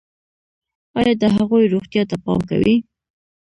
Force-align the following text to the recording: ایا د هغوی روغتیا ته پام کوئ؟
ایا 0.99 1.13
د 1.21 1.23
هغوی 1.35 1.63
روغتیا 1.73 2.03
ته 2.09 2.15
پام 2.23 2.39
کوئ؟ 2.49 2.75